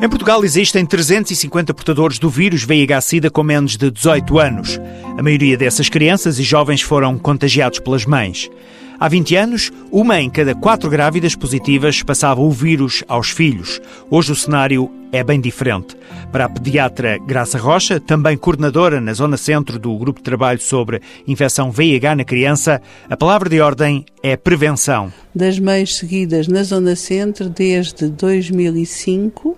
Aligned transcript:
Em 0.00 0.08
Portugal 0.08 0.44
existem 0.44 0.86
350 0.86 1.74
portadores 1.74 2.20
do 2.20 2.30
vírus 2.30 2.62
VIH-Sida 2.62 3.30
com 3.30 3.42
menos 3.42 3.76
de 3.76 3.90
18 3.90 4.38
anos. 4.38 4.80
A 5.18 5.22
maioria 5.22 5.56
dessas 5.56 5.88
crianças 5.88 6.38
e 6.38 6.44
jovens 6.44 6.80
foram 6.82 7.18
contagiados 7.18 7.80
pelas 7.80 8.06
mães. 8.06 8.48
Há 9.00 9.06
20 9.06 9.36
anos, 9.36 9.72
uma 9.92 10.20
em 10.20 10.28
cada 10.28 10.56
quatro 10.56 10.90
grávidas 10.90 11.36
positivas 11.36 12.02
passava 12.02 12.40
o 12.40 12.50
vírus 12.50 13.04
aos 13.06 13.30
filhos. 13.30 13.80
Hoje 14.10 14.32
o 14.32 14.34
cenário 14.34 14.90
é 15.12 15.22
bem 15.22 15.40
diferente. 15.40 15.96
Para 16.32 16.46
a 16.46 16.48
pediatra 16.48 17.16
Graça 17.18 17.58
Rocha, 17.58 18.00
também 18.00 18.36
coordenadora 18.36 19.00
na 19.00 19.12
Zona 19.12 19.36
Centro 19.36 19.78
do 19.78 19.96
Grupo 19.96 20.18
de 20.18 20.24
Trabalho 20.24 20.60
sobre 20.60 21.00
Infecção 21.28 21.70
VIH 21.70 22.16
na 22.16 22.24
Criança, 22.24 22.82
a 23.08 23.16
palavra 23.16 23.48
de 23.48 23.60
ordem 23.60 24.04
é 24.20 24.36
prevenção. 24.36 25.12
Das 25.32 25.60
mães 25.60 25.94
seguidas 25.94 26.48
na 26.48 26.64
Zona 26.64 26.96
Centro 26.96 27.48
desde 27.48 28.08
2005 28.08 29.56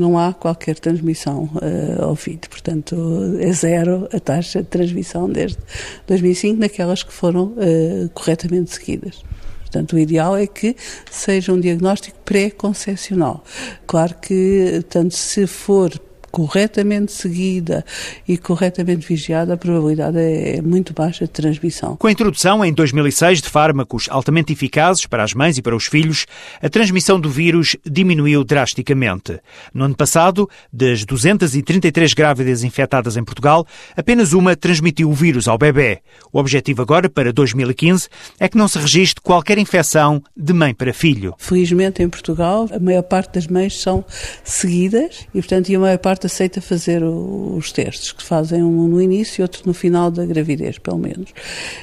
não 0.00 0.18
há 0.18 0.32
qualquer 0.32 0.78
transmissão 0.78 1.50
uh, 1.54 2.04
ao 2.04 2.14
vírus. 2.14 2.48
Portanto, 2.48 2.96
é 3.40 3.52
zero 3.52 4.08
a 4.12 4.20
taxa 4.20 4.62
de 4.62 4.68
transmissão 4.68 5.28
desde 5.28 5.58
2005 6.06 6.60
naquelas 6.60 7.02
que 7.02 7.12
foram 7.12 7.54
uh, 7.54 8.08
corretamente 8.14 8.72
seguidas. 8.72 9.22
Portanto, 9.60 9.96
o 9.96 9.98
ideal 9.98 10.36
é 10.36 10.46
que 10.46 10.76
seja 11.10 11.52
um 11.52 11.58
diagnóstico 11.58 12.16
pré-concepcional. 12.24 13.42
Claro 13.86 14.14
que, 14.22 14.84
tanto 14.88 15.14
se 15.14 15.48
for 15.48 15.90
corretamente 16.34 17.12
seguida 17.12 17.84
e 18.26 18.36
corretamente 18.36 19.06
vigiada, 19.06 19.54
a 19.54 19.56
probabilidade 19.56 20.18
é 20.18 20.60
muito 20.60 20.92
baixa 20.92 21.26
de 21.26 21.30
transmissão. 21.30 21.94
Com 21.94 22.08
a 22.08 22.10
introdução, 22.10 22.64
em 22.64 22.72
2006, 22.72 23.40
de 23.40 23.48
fármacos 23.48 24.08
altamente 24.10 24.52
eficazes 24.52 25.06
para 25.06 25.22
as 25.22 25.32
mães 25.32 25.58
e 25.58 25.62
para 25.62 25.76
os 25.76 25.86
filhos, 25.86 26.26
a 26.60 26.68
transmissão 26.68 27.20
do 27.20 27.30
vírus 27.30 27.76
diminuiu 27.88 28.42
drasticamente. 28.42 29.38
No 29.72 29.84
ano 29.84 29.94
passado, 29.94 30.50
das 30.72 31.04
233 31.04 32.14
grávidas 32.14 32.64
infectadas 32.64 33.16
em 33.16 33.22
Portugal, 33.22 33.64
apenas 33.96 34.32
uma 34.32 34.56
transmitiu 34.56 35.10
o 35.10 35.14
vírus 35.14 35.46
ao 35.46 35.56
bebê. 35.56 36.00
O 36.32 36.40
objetivo 36.40 36.82
agora, 36.82 37.08
para 37.08 37.32
2015, 37.32 38.08
é 38.40 38.48
que 38.48 38.58
não 38.58 38.66
se 38.66 38.80
registre 38.80 39.22
qualquer 39.22 39.56
infecção 39.56 40.20
de 40.36 40.52
mãe 40.52 40.74
para 40.74 40.92
filho. 40.92 41.32
Felizmente, 41.38 42.02
em 42.02 42.08
Portugal, 42.08 42.68
a 42.72 42.80
maior 42.80 43.04
parte 43.04 43.34
das 43.34 43.46
mães 43.46 43.80
são 43.80 44.04
seguidas 44.42 45.28
e, 45.32 45.38
portanto, 45.38 45.72
a 45.72 45.78
maior 45.78 45.98
parte 45.98 46.23
aceita 46.26 46.60
fazer 46.60 47.02
os 47.02 47.72
testes, 47.72 48.12
que 48.12 48.22
fazem 48.22 48.62
um 48.62 48.86
no 48.88 49.00
início 49.00 49.40
e 49.40 49.42
outro 49.42 49.62
no 49.66 49.72
final 49.74 50.10
da 50.10 50.26
gravidez, 50.26 50.78
pelo 50.78 50.98
menos. 50.98 51.30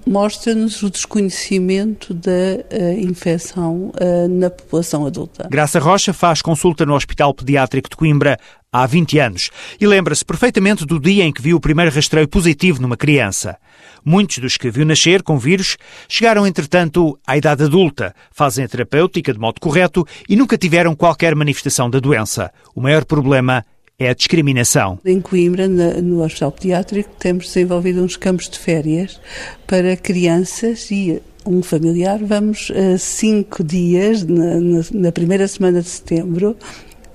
mostra-nos 0.07 0.81
o 0.81 0.89
desconhecimento 0.89 2.13
da 2.13 2.31
uh, 2.31 2.99
infecção 2.99 3.91
uh, 3.91 4.27
na 4.29 4.49
população 4.49 5.05
adulta. 5.05 5.47
Graça 5.49 5.79
Rocha 5.79 6.13
faz 6.13 6.41
consulta 6.41 6.85
no 6.85 6.95
Hospital 6.95 7.33
Pediátrico 7.33 7.89
de 7.89 7.95
Coimbra 7.95 8.39
há 8.71 8.85
20 8.85 9.19
anos 9.19 9.49
e 9.79 9.87
lembra-se 9.87 10.25
perfeitamente 10.25 10.85
do 10.85 10.99
dia 10.99 11.23
em 11.23 11.31
que 11.31 11.41
viu 11.41 11.57
o 11.57 11.61
primeiro 11.61 11.93
rastreio 11.93 12.27
positivo 12.27 12.81
numa 12.81 12.97
criança. 12.97 13.57
Muitos 14.03 14.37
dos 14.39 14.57
que 14.57 14.69
viu 14.69 14.85
nascer 14.85 15.23
com 15.23 15.37
vírus 15.37 15.77
chegaram, 16.07 16.45
entretanto, 16.45 17.17
à 17.25 17.37
idade 17.37 17.63
adulta, 17.63 18.13
fazem 18.31 18.65
a 18.65 18.67
terapêutica 18.67 19.33
de 19.33 19.39
modo 19.39 19.59
correto 19.59 20.05
e 20.29 20.35
nunca 20.35 20.57
tiveram 20.57 20.95
qualquer 20.95 21.35
manifestação 21.35 21.89
da 21.89 21.99
doença. 21.99 22.51
O 22.75 22.81
maior 22.81 23.03
problema 23.05 23.65
é 23.99 24.09
a 24.09 24.13
discriminação. 24.13 24.99
Em 25.03 25.19
Coimbra, 25.19 25.67
no 25.67 26.23
Hospital 26.23 26.51
Pediátrico, 26.51 27.09
temos 27.17 27.47
desenvolvido 27.47 28.03
uns 28.03 28.15
campos 28.15 28.47
de 28.47 28.59
férias 28.59 29.19
para 29.65 29.97
crianças 29.97 30.91
e 30.91 31.21
um 31.45 31.63
familiar. 31.63 32.19
Vamos 32.21 32.71
a 32.71 32.97
cinco 32.97 33.63
dias, 33.63 34.23
na, 34.23 34.59
na 34.93 35.11
primeira 35.11 35.47
semana 35.47 35.81
de 35.81 35.89
setembro, 35.89 36.55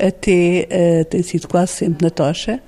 até 0.02 0.68
uh, 0.68 1.04
tem 1.04 1.22
sido 1.22 1.46
quase 1.46 1.72
sempre 1.72 2.04
na 2.04 2.10
tocha, 2.10 2.60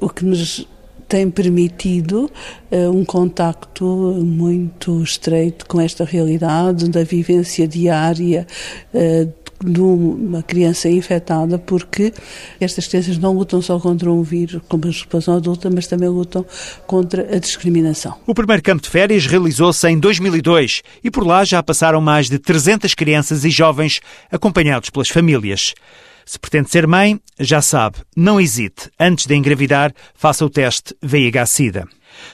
o 0.00 0.08
que 0.08 0.24
nos 0.24 0.66
tem 1.08 1.30
permitido 1.30 2.30
uh, 2.70 2.90
um 2.90 3.04
contacto 3.04 3.84
muito 3.84 5.02
estreito 5.02 5.66
com 5.66 5.80
esta 5.80 6.04
realidade 6.04 6.88
da 6.88 7.04
vivência 7.04 7.68
diária 7.68 8.46
uh, 8.94 9.42
de 9.62 9.80
uma 9.80 10.42
criança 10.42 10.88
infectada, 10.88 11.58
porque 11.58 12.12
estas 12.60 12.88
crianças 12.88 13.18
não 13.18 13.34
lutam 13.34 13.62
só 13.62 13.78
contra 13.78 14.10
um 14.10 14.22
vírus, 14.22 14.60
como 14.68 14.88
a 14.88 14.92
população 14.92 15.36
adulta, 15.36 15.70
mas 15.70 15.86
também 15.86 16.08
lutam 16.08 16.44
contra 16.86 17.36
a 17.36 17.38
discriminação. 17.38 18.16
O 18.26 18.34
primeiro 18.34 18.62
campo 18.62 18.82
de 18.82 18.88
férias 18.88 19.26
realizou-se 19.26 19.86
em 19.88 19.98
2002 19.98 20.82
e 21.04 21.10
por 21.10 21.26
lá 21.26 21.44
já 21.44 21.62
passaram 21.62 22.00
mais 22.00 22.28
de 22.28 22.38
300 22.38 22.94
crianças 22.94 23.44
e 23.44 23.50
jovens 23.50 24.00
acompanhados 24.30 24.90
pelas 24.90 25.08
famílias. 25.08 25.74
Se 26.24 26.38
pretende 26.38 26.70
ser 26.70 26.86
mãe, 26.86 27.20
já 27.38 27.60
sabe, 27.60 27.98
não 28.16 28.40
hesite. 28.40 28.90
Antes 28.98 29.26
de 29.26 29.34
engravidar, 29.34 29.92
faça 30.14 30.44
o 30.44 30.50
teste 30.50 30.94
VIH-Sida. 31.02 31.88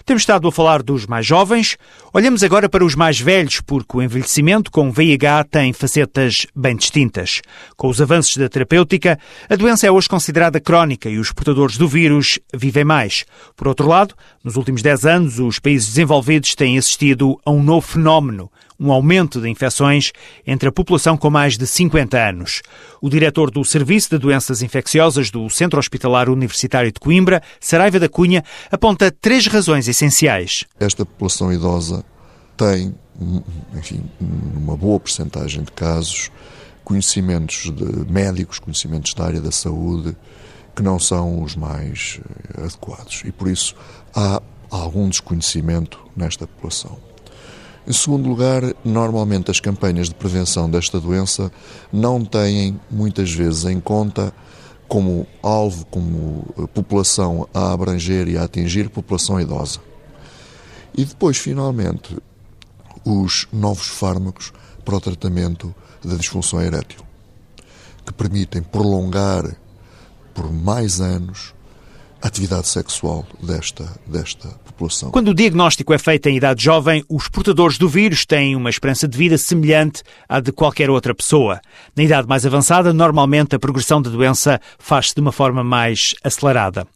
Temos 0.04 0.22
estado 0.22 0.48
a 0.48 0.52
falar 0.52 0.82
dos 0.82 1.06
mais 1.06 1.26
jovens, 1.26 1.76
olhamos 2.12 2.42
agora 2.42 2.68
para 2.68 2.84
os 2.84 2.94
mais 2.94 3.20
velhos, 3.20 3.60
porque 3.60 3.96
o 3.96 4.02
envelhecimento 4.02 4.70
com 4.70 4.90
VIH 4.90 5.44
tem 5.44 5.72
facetas 5.72 6.46
bem 6.54 6.76
distintas. 6.76 7.40
Com 7.76 7.88
os 7.88 8.00
avanços 8.00 8.36
da 8.36 8.48
terapêutica, 8.48 9.18
a 9.48 9.56
doença 9.56 9.86
é 9.86 9.90
hoje 9.90 10.08
considerada 10.08 10.60
crónica 10.60 11.08
e 11.08 11.18
os 11.18 11.32
portadores 11.32 11.76
do 11.76 11.88
vírus 11.88 12.38
vivem 12.54 12.84
mais. 12.84 13.24
Por 13.56 13.68
outro 13.68 13.86
lado, 13.86 14.14
nos 14.42 14.56
últimos 14.56 14.82
10 14.82 15.06
anos, 15.06 15.38
os 15.38 15.58
países 15.58 15.88
desenvolvidos 15.88 16.54
têm 16.54 16.78
assistido 16.78 17.38
a 17.44 17.50
um 17.50 17.62
novo 17.62 17.86
fenómeno, 17.86 18.50
um 18.78 18.92
aumento 18.92 19.40
de 19.40 19.48
infecções 19.48 20.12
entre 20.46 20.68
a 20.68 20.72
população 20.72 21.16
com 21.16 21.30
mais 21.30 21.56
de 21.58 21.66
50 21.66 22.16
anos. 22.16 22.62
O 23.00 23.10
diretor 23.10 23.50
do 23.50 23.64
Serviço 23.64 24.10
de 24.10 24.18
Doenças 24.18 24.62
Infecciosas 24.62 25.30
do 25.30 25.48
Centro 25.50 25.78
Hospitalar 25.78 26.28
Universitário 26.28 26.92
de 26.92 27.00
Coimbra, 27.00 27.42
Saraiva 27.60 27.98
da 27.98 28.08
Cunha, 28.08 28.44
aponta 28.70 29.10
três 29.10 29.46
razões 29.46 29.88
essenciais. 29.88 30.64
Esta 30.78 31.04
população 31.04 31.52
idosa 31.52 32.04
tem, 32.56 32.94
enfim, 33.76 34.04
uma 34.20 34.76
boa 34.76 35.00
porcentagem 35.00 35.62
de 35.62 35.72
casos, 35.72 36.30
conhecimentos 36.84 37.70
de 37.70 38.10
médicos, 38.10 38.58
conhecimentos 38.58 39.12
da 39.14 39.24
área 39.24 39.40
da 39.40 39.52
saúde, 39.52 40.16
que 40.74 40.82
não 40.82 40.98
são 40.98 41.42
os 41.42 41.56
mais 41.56 42.20
eh, 42.56 42.62
adequados. 42.62 43.22
E 43.24 43.32
por 43.32 43.48
isso 43.48 43.74
há 44.14 44.40
algum 44.70 45.08
desconhecimento 45.08 45.98
nesta 46.16 46.46
população. 46.46 46.98
Em 47.88 47.92
segundo 47.94 48.28
lugar, 48.28 48.62
normalmente 48.84 49.50
as 49.50 49.60
campanhas 49.60 50.10
de 50.10 50.14
prevenção 50.14 50.68
desta 50.68 51.00
doença 51.00 51.50
não 51.90 52.22
têm 52.22 52.78
muitas 52.90 53.32
vezes 53.32 53.64
em 53.64 53.80
conta 53.80 54.30
como 54.86 55.26
alvo, 55.42 55.86
como 55.86 56.44
eh, 56.58 56.66
população 56.66 57.48
a 57.54 57.72
abranger 57.72 58.28
e 58.28 58.36
a 58.36 58.44
atingir 58.44 58.90
população 58.90 59.40
idosa. 59.40 59.80
E 60.94 61.02
depois, 61.02 61.38
finalmente, 61.38 62.14
os 63.06 63.48
novos 63.50 63.86
fármacos 63.86 64.52
para 64.84 64.96
o 64.96 65.00
tratamento 65.00 65.74
da 66.04 66.14
disfunção 66.14 66.60
erétil, 66.60 67.00
que 68.04 68.12
permitem 68.12 68.62
prolongar 68.62 69.56
por 70.34 70.52
mais 70.52 71.00
anos 71.00 71.54
atividade 72.22 72.68
sexual 72.68 73.26
desta, 73.42 73.86
desta 74.06 74.48
população. 74.64 75.10
Quando 75.10 75.28
o 75.28 75.34
diagnóstico 75.34 75.92
é 75.92 75.98
feito 75.98 76.28
em 76.28 76.36
idade 76.36 76.62
jovem, 76.62 77.04
os 77.08 77.28
portadores 77.28 77.78
do 77.78 77.88
vírus 77.88 78.24
têm 78.26 78.56
uma 78.56 78.70
esperança 78.70 79.06
de 79.06 79.16
vida 79.16 79.38
semelhante 79.38 80.02
à 80.28 80.40
de 80.40 80.52
qualquer 80.52 80.90
outra 80.90 81.14
pessoa. 81.14 81.60
Na 81.96 82.02
idade 82.02 82.28
mais 82.28 82.44
avançada, 82.44 82.92
normalmente 82.92 83.54
a 83.54 83.58
progressão 83.58 84.02
da 84.02 84.10
doença 84.10 84.60
faz-se 84.78 85.14
de 85.14 85.20
uma 85.20 85.32
forma 85.32 85.62
mais 85.62 86.14
acelerada. 86.22 86.86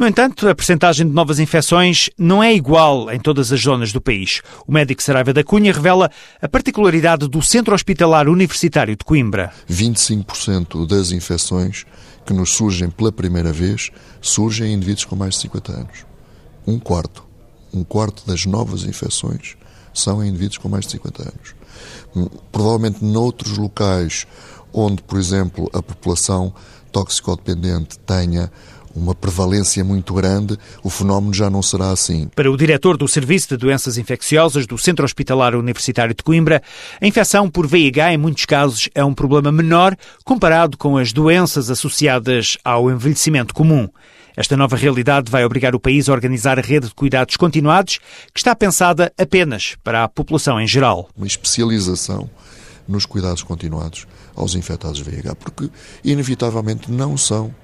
No 0.00 0.06
entanto, 0.06 0.48
a 0.48 0.54
percentagem 0.54 1.06
de 1.06 1.12
novas 1.12 1.38
infecções 1.38 2.08
não 2.16 2.42
é 2.42 2.54
igual 2.54 3.10
em 3.10 3.20
todas 3.20 3.52
as 3.52 3.60
zonas 3.60 3.92
do 3.92 4.00
país. 4.00 4.40
O 4.66 4.72
médico 4.72 5.02
Saraiva 5.02 5.30
da 5.30 5.44
Cunha 5.44 5.74
revela 5.74 6.10
a 6.40 6.48
particularidade 6.48 7.28
do 7.28 7.42
Centro 7.42 7.74
Hospitalar 7.74 8.26
Universitário 8.26 8.96
de 8.96 9.04
Coimbra. 9.04 9.52
25% 9.70 10.86
das 10.86 11.12
infecções 11.12 11.84
que 12.24 12.32
nos 12.32 12.54
surgem 12.54 12.90
pela 12.90 13.10
primeira 13.10 13.52
vez 13.52 13.90
surgem 14.20 14.68
em 14.72 14.74
indivíduos 14.74 15.04
com 15.04 15.16
mais 15.16 15.34
de 15.34 15.40
50 15.42 15.72
anos. 15.72 16.06
Um 16.66 16.78
quarto. 16.78 17.24
Um 17.72 17.84
quarto 17.84 18.26
das 18.26 18.46
novas 18.46 18.84
infecções 18.84 19.56
são 19.94 20.22
em 20.22 20.28
indivíduos 20.28 20.58
com 20.58 20.68
mais 20.68 20.84
de 20.84 20.92
50 20.92 21.22
anos. 21.22 21.54
Hum, 22.14 22.26
provavelmente 22.52 23.04
noutros 23.04 23.56
locais 23.56 24.26
onde, 24.72 25.02
por 25.02 25.18
exemplo, 25.18 25.68
a 25.72 25.82
população 25.82 26.52
toxicodependente 26.92 27.98
tenha 28.00 28.50
uma 28.94 29.14
prevalência 29.14 29.84
muito 29.84 30.12
grande, 30.14 30.58
o 30.82 30.90
fenómeno 30.90 31.32
já 31.32 31.48
não 31.48 31.62
será 31.62 31.90
assim. 31.90 32.28
Para 32.34 32.50
o 32.50 32.56
diretor 32.56 32.96
do 32.96 33.06
Serviço 33.06 33.48
de 33.48 33.56
Doenças 33.56 33.98
Infecciosas 33.98 34.66
do 34.66 34.76
Centro 34.76 35.04
Hospitalar 35.04 35.54
Universitário 35.54 36.14
de 36.14 36.22
Coimbra, 36.22 36.62
a 37.00 37.06
infecção 37.06 37.48
por 37.48 37.66
VIH, 37.66 38.14
em 38.14 38.18
muitos 38.18 38.44
casos, 38.44 38.88
é 38.94 39.04
um 39.04 39.14
problema 39.14 39.52
menor 39.52 39.96
comparado 40.24 40.76
com 40.76 40.96
as 40.96 41.12
doenças 41.12 41.70
associadas 41.70 42.58
ao 42.64 42.90
envelhecimento 42.90 43.54
comum. 43.54 43.88
Esta 44.36 44.56
nova 44.56 44.76
realidade 44.76 45.30
vai 45.30 45.44
obrigar 45.44 45.74
o 45.74 45.80
país 45.80 46.08
a 46.08 46.12
organizar 46.12 46.58
a 46.58 46.62
rede 46.62 46.88
de 46.88 46.94
cuidados 46.94 47.36
continuados, 47.36 47.98
que 48.32 48.40
está 48.40 48.54
pensada 48.54 49.12
apenas 49.18 49.76
para 49.82 50.04
a 50.04 50.08
população 50.08 50.60
em 50.60 50.66
geral. 50.66 51.08
Uma 51.16 51.26
especialização 51.26 52.30
nos 52.88 53.06
cuidados 53.06 53.42
continuados 53.42 54.06
aos 54.34 54.54
infectados 54.54 55.00
VIH, 55.00 55.34
porque 55.34 55.68
inevitavelmente 56.04 56.90
não 56.90 57.16
são 57.16 57.54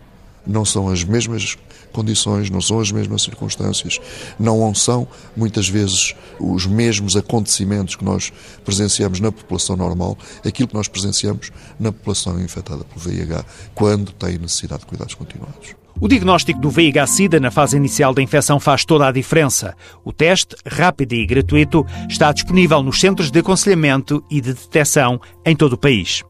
não 0.46 0.64
são 0.64 0.88
as 0.88 1.04
mesmas 1.04 1.56
condições, 1.92 2.50
não 2.50 2.60
são 2.60 2.80
as 2.80 2.92
mesmas 2.92 3.22
circunstâncias, 3.22 3.98
não 4.38 4.74
são 4.74 5.08
muitas 5.36 5.68
vezes 5.68 6.14
os 6.38 6.66
mesmos 6.66 7.16
acontecimentos 7.16 7.96
que 7.96 8.04
nós 8.04 8.32
presenciamos 8.64 9.18
na 9.20 9.32
população 9.32 9.76
normal, 9.76 10.16
aquilo 10.44 10.68
que 10.68 10.74
nós 10.74 10.88
presenciamos 10.88 11.50
na 11.80 11.90
população 11.90 12.40
infectada 12.40 12.84
pelo 12.84 13.00
VIH, 13.00 13.44
quando 13.74 14.12
tem 14.12 14.38
necessidade 14.38 14.80
de 14.80 14.86
cuidados 14.86 15.14
continuados. 15.14 15.74
O 15.98 16.08
diagnóstico 16.08 16.60
do 16.60 16.68
VIH-Sida 16.68 17.40
na 17.40 17.50
fase 17.50 17.76
inicial 17.76 18.12
da 18.12 18.20
infecção 18.20 18.60
faz 18.60 18.84
toda 18.84 19.08
a 19.08 19.12
diferença. 19.12 19.74
O 20.04 20.12
teste, 20.12 20.54
rápido 20.66 21.14
e 21.14 21.24
gratuito, 21.24 21.86
está 22.08 22.32
disponível 22.32 22.82
nos 22.82 23.00
centros 23.00 23.30
de 23.30 23.38
aconselhamento 23.38 24.22
e 24.30 24.42
de 24.42 24.52
detecção 24.52 25.18
em 25.44 25.56
todo 25.56 25.72
o 25.72 25.78
país. 25.78 26.22